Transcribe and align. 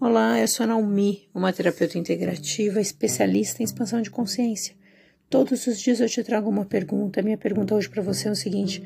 Olá, 0.00 0.38
eu 0.38 0.46
sou 0.46 0.62
a 0.62 0.66
Naomi, 0.68 1.28
uma 1.34 1.52
terapeuta 1.52 1.98
integrativa 1.98 2.80
especialista 2.80 3.60
em 3.60 3.64
expansão 3.64 4.00
de 4.00 4.12
consciência. 4.12 4.76
Todos 5.28 5.66
os 5.66 5.80
dias 5.80 5.98
eu 5.98 6.08
te 6.08 6.22
trago 6.22 6.48
uma 6.48 6.64
pergunta. 6.64 7.20
Minha 7.20 7.36
pergunta 7.36 7.74
hoje 7.74 7.88
para 7.88 8.00
você 8.00 8.28
é 8.28 8.30
o 8.30 8.36
seguinte: 8.36 8.80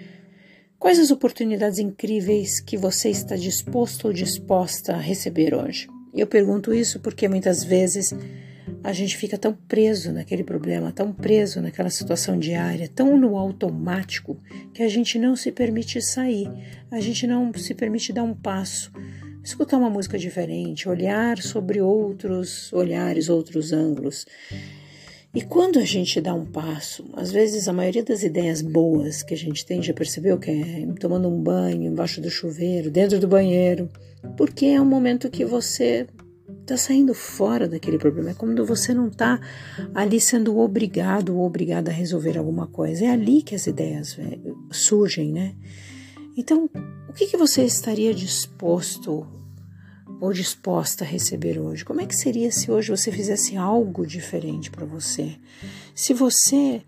Quais 0.79 0.99
as 0.99 1.11
oportunidades 1.11 1.79
incríveis 1.79 2.61
que 2.61 2.79
você 2.79 3.11
está 3.11 3.37
disposto 3.37 4.07
ou 4.07 4.13
disposta 4.15 4.95
a 4.95 4.99
receber 4.99 5.55
hoje? 5.55 5.87
Eu 6.15 6.27
pergunto 6.27 6.73
isso 6.73 6.99
porque 6.99 7.29
muitas 7.29 7.63
vezes 7.63 8.15
a 8.83 8.95
gente 8.95 9.15
fica 9.19 9.37
tão 9.37 9.53
preso 9.53 10.13
naquele 10.13 10.43
problema, 10.43 10.93
tão 10.93 11.13
preso 11.13 11.61
naquela 11.61 11.91
situação 11.91 12.39
diária, 12.39 12.89
tão 12.89 13.19
no 13.19 13.37
automático, 13.37 14.41
que 14.73 14.83
a 14.83 14.89
gente 14.89 15.19
não 15.19 15.37
se 15.37 15.53
permite 15.53 16.01
sair, 16.01 16.51
a 16.91 17.01
gente 17.01 17.27
não 17.27 17.53
se 17.53 17.75
permite 17.75 18.15
dar 18.15 18.23
um 18.23 18.35
passo 18.35 18.91
escutar 19.43 19.77
uma 19.77 19.91
música 19.91 20.19
diferente, 20.19 20.89
olhar 20.89 21.39
sobre 21.39 21.81
outros 21.81 22.73
olhares, 22.73 23.29
outros 23.29 23.73
ângulos. 23.73 24.27
E 25.35 25.41
quando 25.41 25.79
a 25.79 25.85
gente 25.85 26.21
dá 26.21 26.35
um 26.35 26.45
passo, 26.45 27.05
às 27.15 27.33
vezes 27.33 27.67
a 27.67 27.73
maioria 27.73 28.05
das 28.05 28.23
ideias 28.23 28.61
boas 28.61 29.23
que 29.23 29.33
a 29.33 29.37
gente 29.37 29.65
tem, 29.65 29.83
já 29.83 29.95
percebeu 29.95 30.39
que 30.39 30.51
é 30.51 30.87
tomando 31.01 31.27
um 31.29 31.43
banho, 31.43 31.85
embaixo 31.85 32.21
do 32.21 32.29
chuveiro, 32.29 32.91
dentro 32.91 33.19
do 33.19 33.27
banheiro, 33.27 33.89
porque 34.37 34.67
é 34.67 34.81
um 34.81 34.85
momento 34.85 35.31
que 35.31 35.45
você 35.45 36.07
está 36.61 36.77
saindo 36.77 37.15
fora 37.15 37.67
daquele 37.67 37.99
problema. 37.99 38.31
É 38.31 38.35
quando 38.35 38.65
você 38.67 38.93
não 38.93 39.09
está 39.09 39.41
ali 39.95 40.21
sendo 40.21 40.59
obrigado 40.59 41.37
ou 41.37 41.47
obrigada 41.47 41.91
a 41.91 41.95
resolver 41.95 42.37
alguma 42.37 42.67
coisa. 42.67 43.07
É 43.07 43.11
ali 43.11 43.43
que 43.43 43.55
as 43.55 43.67
ideias 43.67 44.19
é, 44.19 44.39
surgem, 44.71 45.33
né? 45.33 45.55
Então, 46.37 46.69
o 47.13 47.15
que, 47.15 47.27
que 47.27 47.37
você 47.37 47.63
estaria 47.63 48.15
disposto 48.15 49.27
ou 50.19 50.33
disposta 50.33 51.05
a 51.05 51.07
receber 51.07 51.59
hoje? 51.59 51.85
Como 51.85 52.01
é 52.01 52.07
que 52.07 52.17
seria 52.17 52.51
se 52.51 52.71
hoje 52.71 52.91
você 52.91 53.13
fizesse 53.13 53.55
algo 53.55 54.07
diferente 54.07 54.71
para 54.71 54.87
você? 54.87 55.37
Se 55.95 56.15
você 56.15 56.83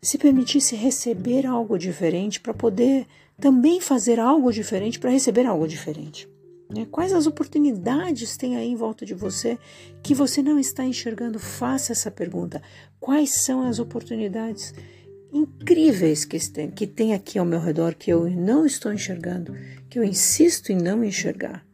se 0.00 0.16
permitisse 0.16 0.74
receber 0.74 1.44
algo 1.44 1.76
diferente 1.76 2.40
para 2.40 2.54
poder 2.54 3.06
também 3.38 3.82
fazer 3.82 4.18
algo 4.18 4.50
diferente 4.50 4.98
para 4.98 5.10
receber 5.10 5.44
algo 5.44 5.68
diferente? 5.68 6.26
Né? 6.74 6.86
Quais 6.90 7.12
as 7.12 7.26
oportunidades 7.26 8.38
tem 8.38 8.56
aí 8.56 8.70
em 8.70 8.76
volta 8.76 9.04
de 9.04 9.12
você 9.12 9.58
que 10.02 10.14
você 10.14 10.42
não 10.42 10.58
está 10.58 10.86
enxergando? 10.86 11.38
Faça 11.38 11.92
essa 11.92 12.10
pergunta. 12.10 12.62
Quais 12.98 13.42
são 13.42 13.62
as 13.62 13.78
oportunidades 13.78 14.72
incríveis 15.32 16.24
que 16.24 16.38
tem, 16.50 16.70
que 16.70 16.86
tem 16.86 17.14
aqui 17.14 17.38
ao 17.38 17.44
meu 17.44 17.60
redor 17.60 17.94
que 17.94 18.10
eu 18.10 18.28
não 18.30 18.66
estou 18.66 18.92
enxergando, 18.92 19.54
que 19.88 19.98
eu 19.98 20.04
insisto 20.04 20.70
em 20.70 20.76
não 20.76 21.04
enxergar. 21.04 21.64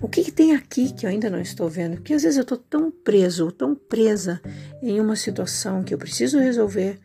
O 0.00 0.08
que, 0.08 0.22
que 0.24 0.30
tem 0.30 0.54
aqui 0.54 0.92
que 0.92 1.06
eu 1.06 1.10
ainda 1.10 1.30
não 1.30 1.40
estou 1.40 1.70
vendo? 1.70 1.96
Porque 1.96 2.12
às 2.12 2.22
vezes 2.22 2.36
eu 2.36 2.42
estou 2.42 2.58
tão 2.58 2.90
preso, 2.90 3.50
tão 3.50 3.74
presa 3.74 4.40
em 4.82 5.00
uma 5.00 5.16
situação 5.16 5.82
que 5.82 5.94
eu 5.94 5.98
preciso 5.98 6.38
resolver, 6.38 7.00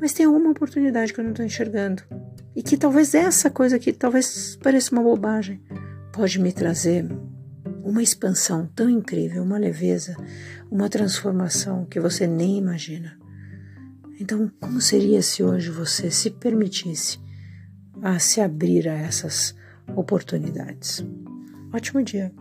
mas 0.00 0.12
tem 0.12 0.26
alguma 0.26 0.50
oportunidade 0.50 1.12
que 1.12 1.20
eu 1.20 1.24
não 1.24 1.30
estou 1.30 1.46
enxergando. 1.46 2.02
E 2.56 2.62
que 2.62 2.76
talvez 2.76 3.14
essa 3.14 3.50
coisa 3.50 3.76
aqui, 3.76 3.92
talvez 3.92 4.58
pareça 4.60 4.92
uma 4.92 5.02
bobagem, 5.02 5.62
pode 6.12 6.40
me 6.40 6.52
trazer 6.52 7.06
uma 7.84 8.02
expansão 8.02 8.68
tão 8.74 8.90
incrível, 8.90 9.42
uma 9.42 9.58
leveza, 9.58 10.16
uma 10.70 10.88
transformação 10.88 11.84
que 11.84 12.00
você 12.00 12.26
nem 12.26 12.58
imagina. 12.58 13.16
Então, 14.20 14.50
como 14.60 14.80
seria 14.80 15.22
se 15.22 15.42
hoje 15.42 15.70
você 15.70 16.10
se 16.10 16.30
permitisse 16.30 17.18
a 18.02 18.18
se 18.18 18.40
abrir 18.40 18.88
a 18.88 18.94
essas 18.94 19.54
oportunidades? 19.96 21.04
Ótimo 21.72 22.02
dia! 22.02 22.32